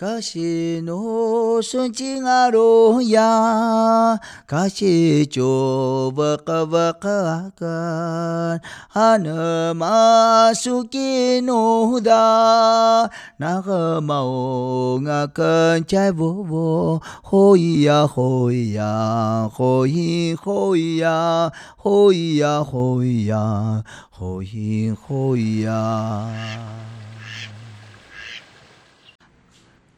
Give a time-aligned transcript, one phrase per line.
[0.00, 8.62] 嘎西努顺境阿罗呀，嘎西就瓦嘎瓦嘎阿干，
[8.94, 26.99] 阿那玛苏吉努达，那个玛欧阿干在沃沃，吼咿呀吼咿呀，吼咿吼咿呀，吼咿呀吼咿呀，吼咿吼咿呀。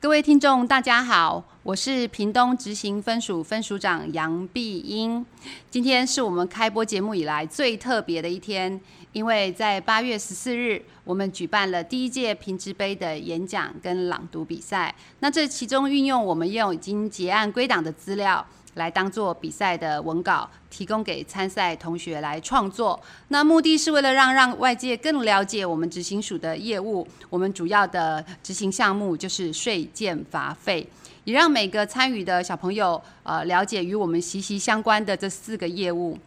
[0.02, 5.24] 各位听众，大家好，我是屏东执行分署分署长杨碧英。
[5.70, 8.80] 今天是我们开播节目以来最特别的一天，
[9.12, 14.93] 因为在八月十四日，我们举办了第一届平直杯的演讲跟朗读比赛。
[15.20, 18.44] 那这其中运用我们用已经结案归档的资料。
[18.75, 22.99] 来当做比赛的文稿，提供给参赛同学来创作。
[23.29, 27.07] 那目的是为了让让外界更了解我们执行署的业务。
[27.29, 30.86] 我们主要的执行项目就是税建罚费，
[31.25, 36.18] 也让每个参与的小朋友呃了解与我们息息相关的这四个业务。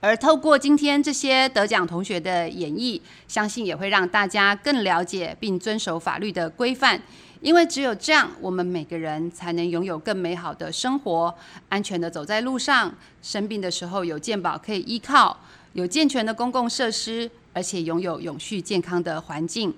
[0.00, 7.00] 而透过今天这些得奖同学的演绎，相信也会让大家更了解并遵守法律的规范。
[7.44, 11.34] 因为只有这样，我们每个人才能拥有更美好的生活，
[11.68, 12.90] 安全地走在路上。
[13.20, 15.38] 生病的时候有健保可以依靠，
[15.74, 19.74] 有健全的公共设施，而且拥有永续健康的环境。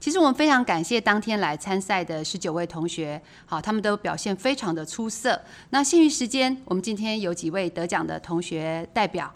[0.00, 5.40] 其实我们非常感谢当天来参赛的十九位同学，好，他们都表现非常的出色。
[5.70, 9.32] 那限于时间，我们今天有几位得奖的同学代表。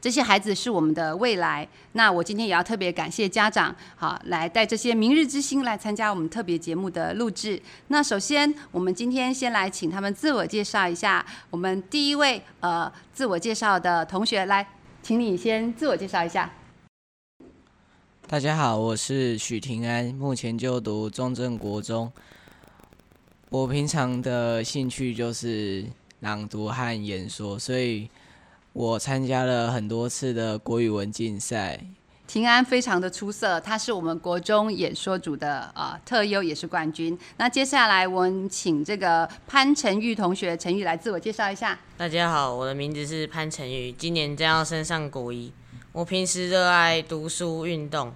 [0.00, 1.68] 这些孩子是我们的未来。
[1.92, 7.60] 那我今天也要特别感谢家长，好，来带这些明日之星来参加我们特别节目的录制。
[7.88, 11.24] 那首先，我们今天先来请他们自我介绍一下。
[11.50, 14.66] 我们第一位呃自我介绍的同学来，
[15.02, 16.50] 请你先自我介绍一下。
[18.26, 22.10] 大家好，我是许廷安，目前就读中正国中。
[23.50, 25.84] 我平常的兴趣就是
[26.20, 28.08] 朗读和演说，所以。
[28.72, 31.84] 我参加了很多次的国语文竞赛，
[32.28, 37.18] 平安非常的出色，他是我们国中演说组的啊、呃、特优，也是冠军。
[37.36, 41.76] 那接下来我们请这个潘成玉同学，成玉来自我介绍一下。
[41.96, 45.52] 大家好，我的名字是潘成玉，今年将要升上国一。
[45.90, 48.14] 我平时热爱读书运动，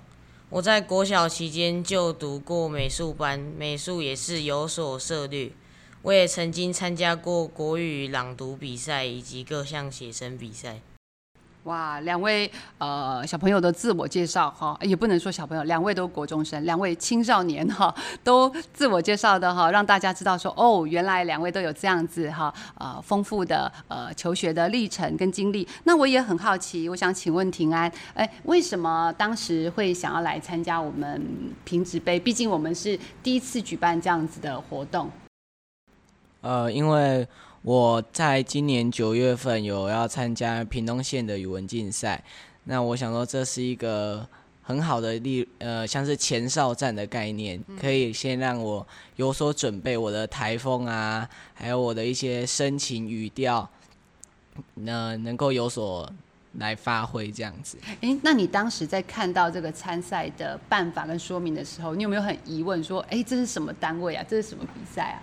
[0.50, 5.50] 我在国小期间就读过美术班，美术也是有所涉猎。
[6.04, 10.76] 我也曾经参加过国语朗读比赛以及各项写生比赛。
[11.62, 25.66] 哇，两位呃小朋友的自我介绍哈，也不能说小朋友，两位都国中生，两位青少年哈，都自我介绍的哈，让大家知道说哦，原来两位都有这样子哈呃丰富的呃求学的历程跟经历。
[25.84, 31.18] 那我也很好奇，我想请问廷安，哎，为什么当时会想要来参加我们
[31.64, 32.20] 平直杯？
[32.20, 35.10] 毕竟我们是第一次举办这样子的活动。
[36.44, 37.26] 呃，因为
[37.62, 42.22] 我在今年九月份有要参加屏东县的语文竞赛，
[42.64, 44.28] 那我想说这是一个
[44.62, 53.66] 很好的例，呃，像是前哨战的概念，可以先让我有所准备，我的台风啊，还有我的一些深情语调，
[54.74, 56.12] 那能够有所
[56.58, 57.78] 来发挥这样子。
[58.02, 64.22] 诶，那你当时在看到这个参赛的办法跟说明的时候，你有没有很疑问说，诶，这是什么单位啊？
[64.28, 65.22] 这是什么比赛啊？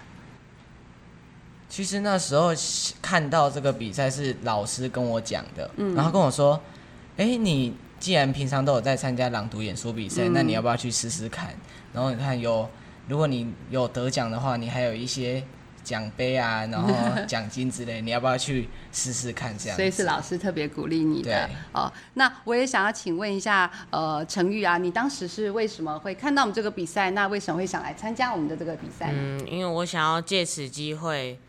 [1.72, 2.52] 其实那时候
[3.02, 6.60] 看到这个比赛是老师跟我讲的，嗯、然后跟我说
[7.16, 11.56] ：“哎、欸，你既然平常都有在参加朗读演说比赛，嗯、那你要不要去试试看？
[11.94, 12.70] 然后你看有，
[13.08, 15.42] 如果你有得奖的话，你还有一些
[15.82, 16.94] 奖杯啊， 然后
[17.26, 19.58] 奖金之类，你要不要去试试看？
[19.58, 19.78] 这样。
[19.78, 21.90] 所以是老师特别鼓励你的哦。
[22.16, 27.12] 那我也想要请问一下，呃，成玉啊，你当时是为什么会看到我们这个比赛？
[27.12, 29.12] 那为什么会想来参加我们的这个比赛？
[29.14, 31.40] 嗯，因为我想要借此机会。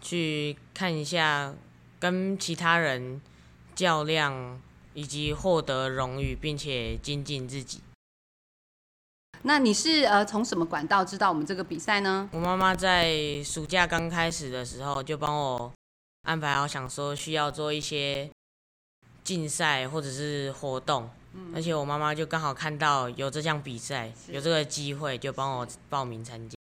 [0.00, 1.54] 去看一下，
[1.98, 3.20] 跟其他人
[3.74, 4.60] 较量，
[4.94, 7.80] 以及获得荣誉，并且精进自己。
[9.42, 12.28] 那你是呃从什么管道知道我们这个比赛呢？
[12.32, 15.72] 我妈妈在暑假刚开始的时候就帮我
[16.22, 18.28] 安排好，想说需要做一些
[19.22, 26.57] 竞赛或者是活动，嗯、而且我妈妈就刚好看到有这项比赛，有这个机会，就帮我报名参加。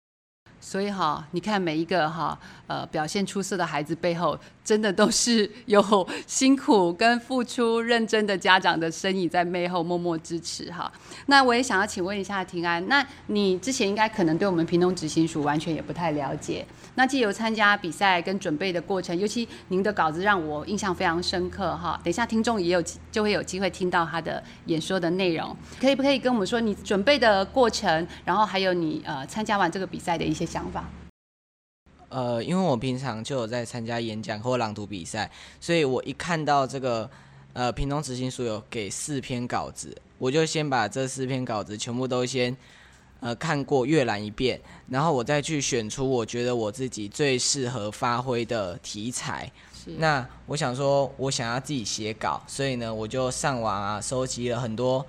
[0.70, 2.38] 所以哈，你看每一个哈
[2.68, 4.38] 呃表现出色的孩子背后，
[4.68, 5.82] 真的都是有
[6.26, 10.92] 辛苦跟付出、认真的家长的身影在背后默默支持哈。
[11.28, 16.68] 那我也想要请问一下庭安，那你之前应该可能对我们屏东执行署完全也不太了解。
[16.96, 21.98] 那既有参加比赛跟准备的过程，尤其您的稿子让我印象非常深刻哈。
[22.04, 30.84] 等一下听众也有就会有机会听到他的演说的内容，可以不可以跟我们说你准备的过程，然后还有你呃参加完这个比赛的一些想法？
[32.18, 35.30] 呃，因为我平常就有在参加演讲或朗读比赛，
[35.62, 37.08] 所以我一看到这个
[37.54, 42.58] 呃屏东执行署有给四篇稿子，我就先把这四篇稿子全部都先
[43.20, 44.60] 呃看过阅览一遍，
[44.90, 49.52] 然后我再去选出我觉得我自己最适合发挥的题材。
[49.72, 55.06] 是那我想说，我想要自己写稿，所以呢，我就上网啊，收集了很多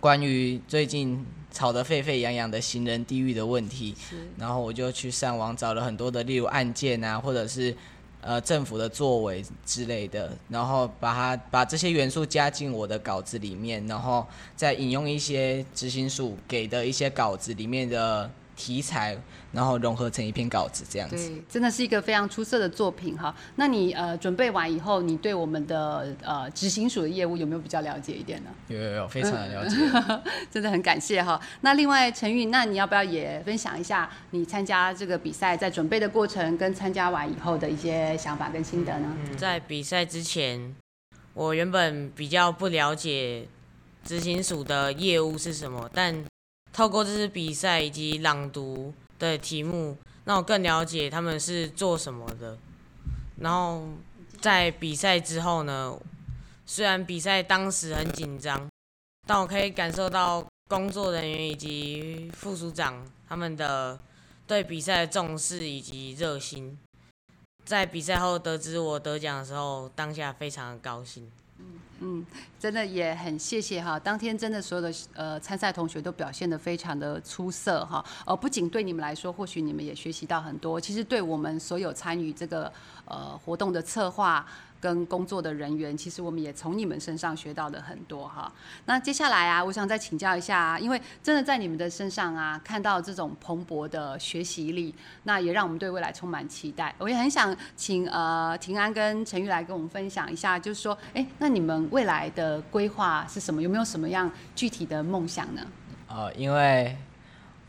[0.00, 1.24] 关于最近。
[1.50, 3.94] 吵得沸沸扬扬的行人地狱的问题，
[4.36, 7.74] 然后我就去上网找了很多的，例如案件啊，或者是
[8.20, 14.24] 呃政府的作为之类的，然后把它把这些元素加进我的稿子里面，然后
[14.54, 18.30] 再引用一些执行署给的一些稿子里面的。
[18.58, 19.16] 题材，
[19.52, 21.16] 然后融合成一篇稿子，这样子。
[21.16, 23.32] 对，真的是一个非常出色的作品哈。
[23.54, 28.50] 那你呃准备完以后，你对我们的呃执行署的业务有没有比较了解一点呢？
[28.66, 29.76] 有有有，非常的了解，
[30.50, 31.40] 真的很感谢哈。
[31.60, 39.16] 那另外承聿，那你要不要也分享一下你参加这个比赛在准备的过程，跟参加完以后的一些想法跟心得呢？
[39.30, 40.74] 嗯，在比赛之前，
[41.34, 43.46] 我原本比较不了解
[44.04, 46.24] 执行署的业务是什么，但
[46.72, 52.56] 透过这次比赛以及朗读的题目，让我更了解他们是做什么的。
[53.40, 53.88] 然后
[54.40, 55.98] 在比赛之后呢，
[56.66, 58.68] 虽然比赛当时很紧张，
[59.26, 63.98] 但我可以感受到工作人员以及副组长他们的
[64.46, 66.78] 对比赛的重视以及热心。
[67.64, 71.30] 在比赛后得知我得奖的时候，当下非常的高兴。
[72.00, 72.24] 嗯
[72.58, 82.72] 真的也很谢谢哈，当天真的所有的呃参赛同学都表现得非常的出色哈，呃不仅对你们来说，或许你们也学习到很多，其实对我们所有参与这个
[83.04, 84.46] 呃活动的策划。
[84.80, 88.48] 跟工作的人员，其实我们也从你们身上学到的很多哈。
[88.84, 96.94] 那接下来啊，我想再请教一下啊，因为真的在你们的身上啊，看到这种蓬勃的学习力，那也让我们对未来充满期待。
[96.98, 103.60] 我也很想请呃庭安跟陈玉来跟我们分享一下，就是说，哎，那你们未来的规划是什么？
[103.62, 105.66] 有没有什么样具体的梦想呢？
[106.08, 106.96] 呃，因为。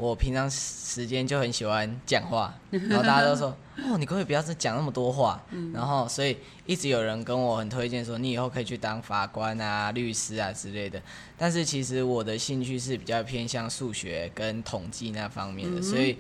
[0.02, 3.50] 我平常时间就很喜欢讲话， 然后大家都说
[3.84, 5.44] ：“哦，你可不可以不要再讲那么多话？”
[5.76, 11.02] 然后所以一直有人跟我很推荐说：“你以后可以去当法官啊、律师啊之类的。”
[11.38, 16.18] 但是其实我的兴趣是比较偏向数学跟统计那方面的，所以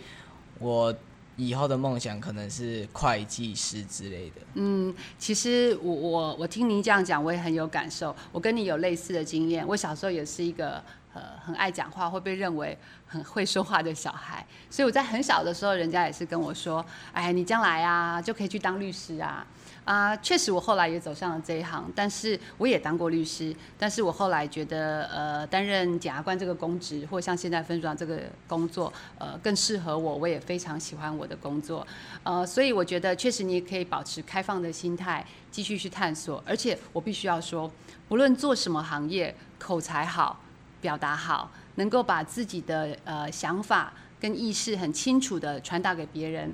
[0.60, 0.94] 我
[1.40, 4.42] 以后的梦想可能是会计师之类的。
[4.56, 8.16] 嗯，其实我我我听您这样讲，我也很有感受。
[8.32, 10.84] 我跟你有类似的经验，我小时候也是一个。
[11.12, 12.78] 呃，很爱讲话，会被认为
[13.08, 19.44] 很会说话的小孩，所以我在很小的时候，人家也是跟我说：“哎，你将来啊，就可以去当律师啊。”
[19.90, 31.88] 啊，确实，我后来也走上了这一行，但是我也当过律师，但是我后来觉得，呃，担任检察官这个公职，或像现在分署长这个工作，呃，更适合我，我也非常喜欢我的工作，
[32.22, 37.72] 呃，所以我觉得，确实你也可以保持开放的心态，继续去探索，而且我必须要说，
[38.08, 40.40] 不论做什么行业，口才好。
[40.82, 46.54] 表达好，能够把自己的呃想法跟意识很清楚地传达给别人，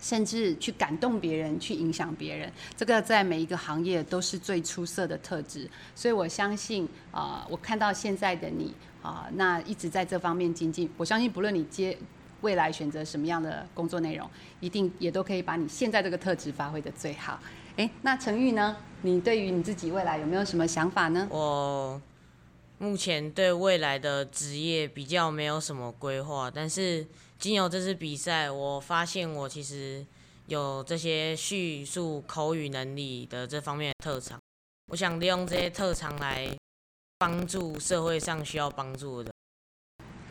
[0.00, 5.68] 甚至去感动别人，去影响别人，这个在每一个行业都是最出色的特质。
[5.94, 10.88] 所以我相信啊、我看到现在的你啊、那一直在这方面精进。
[10.96, 11.96] 我相信不论你接
[12.40, 14.28] 未来选择什么样的工作内容，
[14.60, 17.38] 一定也都可以把你现在这个特质发挥得最好。
[17.76, 18.76] 诶，那陈玉呢？
[19.02, 21.26] 你对于你自己未来有没有什么想法呢？
[21.30, 22.00] 我。
[22.78, 27.04] 目前对未来的职业比较没有什么规划，但是
[27.38, 30.06] 经由这次比赛，我发现我其实
[30.46, 34.38] 有这些叙述口语能力的这方面的特长。
[34.92, 36.48] 我想利用这些特长来
[37.18, 39.32] 帮助社会上需要帮助的。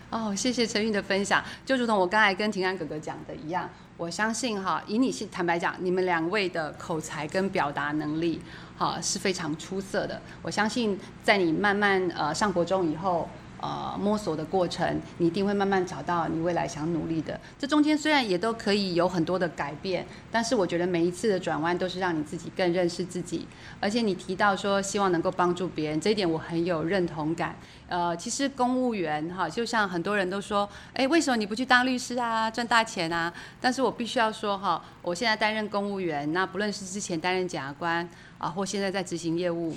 [0.09, 8.39] 哦，谢谢承聿的分享，就如同我刚才跟庭安哥哥讲的一样，我相信哈，以你是坦白讲，你们两位的口才跟表达能力。
[8.77, 10.21] 哈，是非常出色的。
[10.43, 13.27] 我相信，在你慢慢呃上国中以后，
[13.59, 17.39] 呃摸索的过程，你一定会慢慢找到你未来想努力的。
[17.57, 23.47] 这中间虽然也都可以有很多的改变，但是我觉得每一次的转弯都是让你自己更认识自己。
[23.79, 27.55] 而且你提到说希望能够帮助别人，这一点我很有认同感。
[27.89, 33.33] 呃，其实公务员哈，就像很多人都说，哎，为什么你不去当律师啊，赚大钱啊？
[33.61, 39.73] 但是我必须要说哈，我现在担任公务员，那不论是之前担任检察官啊，或现在在执行业务，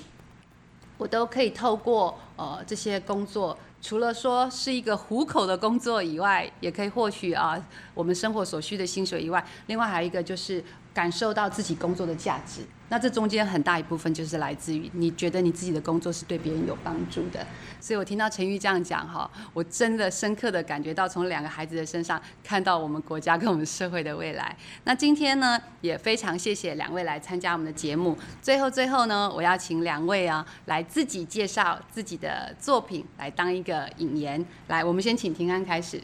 [0.98, 7.58] 我都可以透过呃这些工作，除了说是一个糊口的工作以外，也可以获取啊
[7.94, 10.62] 我们生活所需的薪水以外，另外还有一个就是
[11.00, 12.60] 感受到自己工作的价值。
[12.90, 17.46] 那这中间很大一部分就是来自于你觉得你自己的工作是对别人有帮助的，
[17.80, 24.54] 所以我听到陈玉这样讲哈，我真的深刻的感觉到从两个孩子的身上看到我们国家跟我们社会的未来。
[24.84, 28.14] 那今天呢，也非常谢谢两位来参加我们的节目。
[28.42, 34.44] 最后最后呢，我要请两位啊来自己介绍自己的作品，来当一个引言。
[34.68, 35.98] 来，我们先请平安开始。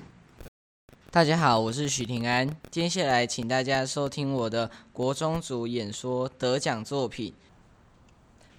[1.16, 2.54] 大家好，我是许庭安。
[2.70, 7.32] 接下来，请大家收听我的国中组演说得奖作品。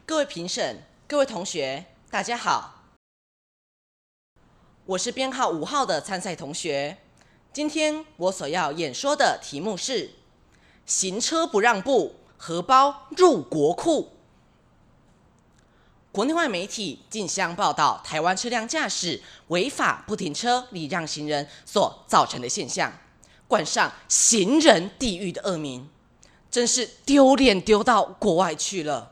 [0.07, 2.81] 各位评审、各位同学，大家好，
[4.87, 6.97] 我是编号五号的参赛同学。
[7.53, 10.09] 今天我所要演说的题目是
[10.87, 14.16] “行车不让步，荷包入国库”。
[16.17, 22.91] 国内外媒体竞相报道台湾车辆驾驶违法不停车、礼让行人所造成的现象，
[23.47, 25.87] 冠上“行人地狱”的恶名，
[26.49, 29.11] 真是丢脸丢到国外去了。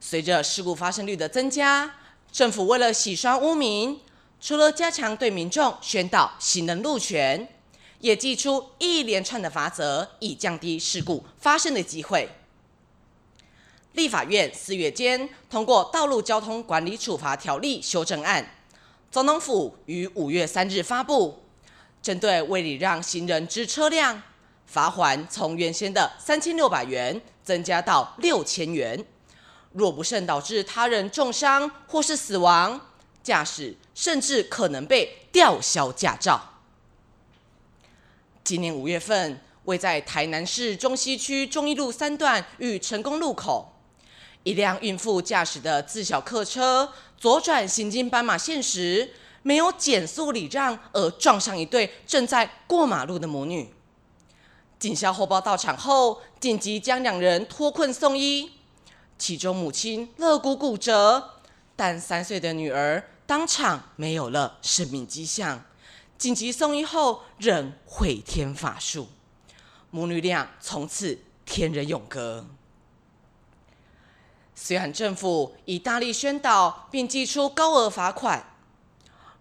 [0.00, 1.94] 随着事故发生率的增加，
[2.32, 4.00] 政府为了洗刷污名，
[4.40, 7.46] 除了加强对民众宣导行人路权，
[8.00, 12.28] 也祭出一连串的罚则，以降低事故发生的机会。
[13.96, 18.46] 立法院四月间通过《道路交通管理处罚条例》修正案，
[19.10, 21.42] 总统府于五月三日发布，
[22.02, 24.22] 针对未礼让行人之车辆，
[24.66, 29.02] 罚锾从原先的三千六百元增加到六千元，
[29.72, 32.78] 若不慎导致他人重伤或是死亡，
[33.22, 36.60] 驾驶甚至可能被吊销驾照。
[38.44, 43.72] 今年五月份，位在台南市中西区忠义路三段与成功路口。
[44.46, 49.10] 一辆孕妇驾驶的自小客车左转行经斑马线时，
[49.42, 53.74] 没有减速礼让，而撞上一对正在过马路的母女。
[54.78, 58.52] 警消后报到场后，紧急将两人脱困送医。
[59.18, 61.30] 其中母亲肋骨骨折，
[61.74, 65.64] 但三岁的女儿当场没有了生命迹象。
[66.16, 69.08] 紧急送医后，仍回天乏术。
[69.90, 72.46] 母女俩从此天人永隔。
[74.66, 78.44] 虽然政府已大力宣导并祭出高额罚款，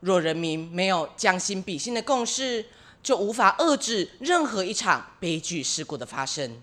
[0.02, 2.68] 若人民没有将心比心的共识，
[3.02, 6.62] 就无法遏制任何一场悲剧事故的发生。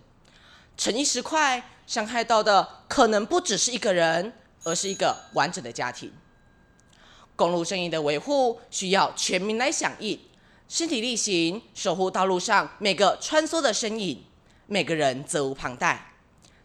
[0.77, 6.13] 逞一时快，伤害到的可能不只是一个人，而是一个完整的家庭。
[7.35, 10.21] 公路正义的维护需要全民来响应，
[10.69, 14.23] 身体力行，守护道路上每个穿梭的身影，
[14.69, 16.13] 每个人责无旁贷。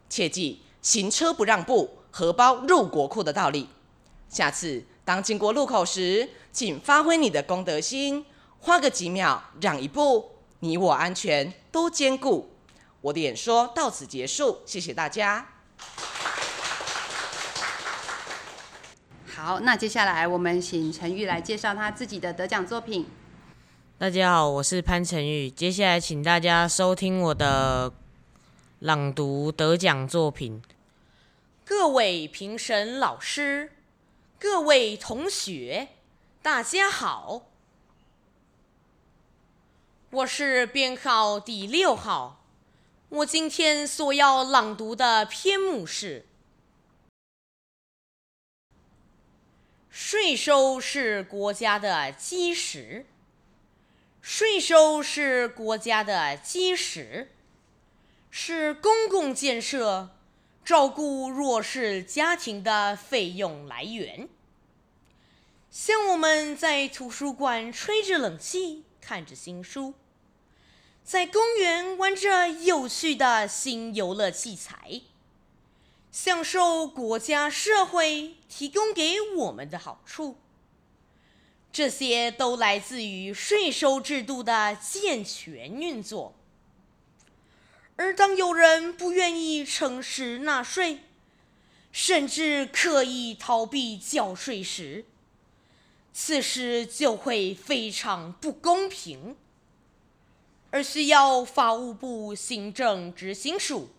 [0.07, 0.61] 切记。
[0.81, 3.69] 行车不让步，荷包入国库的道理。
[4.29, 8.25] 下次当经过路口时，请发挥你的公德心，
[8.59, 12.51] 花个几秒让一步，你我安全都兼顾。
[13.01, 15.47] 我的演说到此结束，谢谢大家。
[19.35, 23.05] 好，那接下来我们请陈玉来介绍他自己的得奖作品。
[23.97, 27.93] 大家好，我是潘陈玉，接下来请大家收听我的
[28.79, 30.61] 朗读得奖作品。
[31.65, 33.71] 各位评审老师，
[34.37, 35.87] 各位同学，
[36.43, 37.47] 大家好，
[40.11, 42.45] 我是编号第六号。
[43.09, 46.27] 我今天所要朗读的篇目是：
[49.89, 53.07] 税收是国家的基石，
[54.21, 57.31] 税收是国家的基石，
[58.29, 60.09] 是公共建设。
[60.65, 64.27] 照顾弱势家庭的费用来源，
[65.71, 69.93] 像我们在图书馆吹着冷气看着新书，
[71.05, 75.03] 在公园玩着有趣的新游乐器材，
[76.11, 80.35] 享受国家社会提供给我们的好处，
[81.71, 86.36] 这些都来自于税收制度的健全运作。
[87.97, 90.99] 而当有人不愿意诚实纳税，
[91.91, 95.05] 甚至刻意逃避缴税时，
[96.13, 99.35] 此事就会非常不公平，
[100.69, 103.89] 而需要法务部行政执行署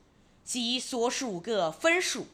[0.45, 2.29] 及所属各分署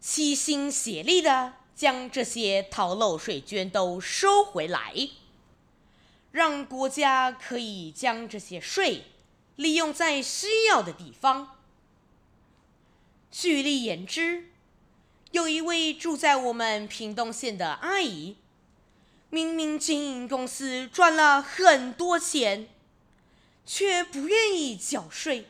[0.00, 4.94] 齐心协力的将这些逃漏税捐都收回来，
[6.30, 9.02] 让国家可以将这些税
[9.60, 11.58] 利用在需要的地方。
[13.30, 14.46] 举例言之，
[15.32, 18.38] 有一位住在我们屏东县的阿姨，
[19.28, 22.70] 明明经营公司赚了很多钱，
[23.66, 25.46] 却不愿意缴税，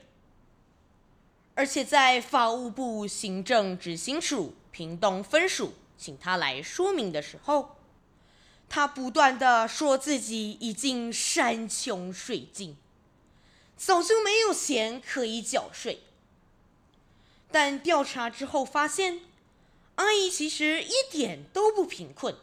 [1.54, 7.76] 而且在法务部行政执行署屏东分署请她来说明的时候，
[8.68, 12.76] 她不断地说自己已经山穷水尽，
[13.82, 16.02] 早就没有钱可以缴税。
[17.50, 19.22] 但调查之后发现，
[19.94, 22.36] 阿姨其实一点都不贫困。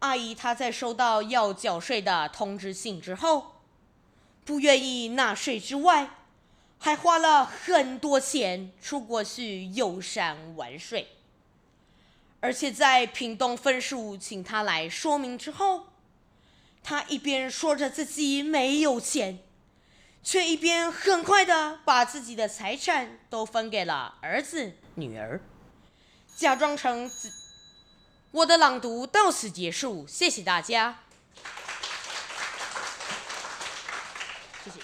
[0.00, 3.60] 阿姨她在收到要缴税的通知信之后，
[4.44, 6.10] 不愿意纳税之外，
[6.78, 11.06] 还花了很多钱出国去游山玩水。
[12.40, 15.86] 而且在屏东分署请她来说明之后，
[16.82, 19.38] 她一边说着自己没有钱，
[20.24, 25.38] 却一边很快的把自己的财产都分给了儿子女儿。
[26.34, 27.10] 假装成
[28.30, 31.00] 我的朗读到此结束，谢谢大家。
[34.64, 34.80] 谢谢。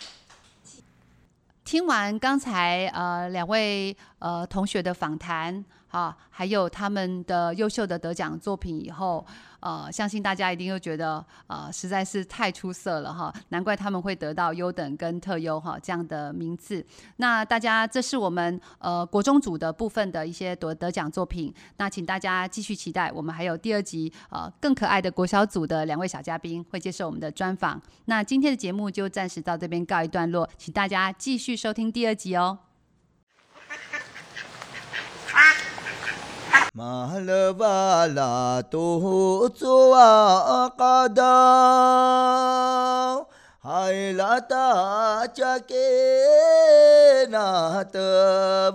[1.64, 9.26] 听完刚才呃两位呃同学的访谈，啊，还有他们的优秀的得奖作品以后。
[9.60, 16.84] 呃，相信大家一定又觉得，呃，实在是太出色了哈，难怪他们会得到优等跟特优哈这样的名次。
[17.16, 21.54] 那大家，这是我们呃国中组的部分的一些得得奖作品。
[21.76, 27.80] 那请大家继续期待，我们还有第二集，呃，更可爱的国小组的两位小嘉宾会接受我们的专访。
[28.06, 32.69] 那今天的节目就暂时到这边告一段落，请大家继续收听第二集哦。
[36.72, 41.24] 马勒巴拉多祖阿嘎达，
[43.58, 45.74] 海拉达加给
[47.28, 48.70] 那德